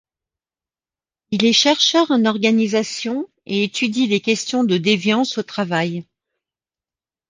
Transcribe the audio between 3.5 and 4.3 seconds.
étudie les